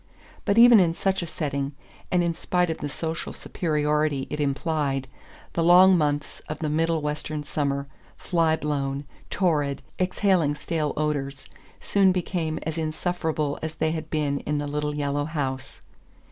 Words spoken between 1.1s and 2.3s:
a setting, and